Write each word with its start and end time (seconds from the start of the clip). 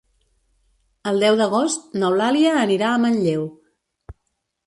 El 1.11 1.19
deu 1.25 1.35
d'agost 1.41 1.85
n'Eulàlia 2.03 2.55
anirà 2.61 2.89
a 2.93 3.01
Manlleu. 3.05 3.47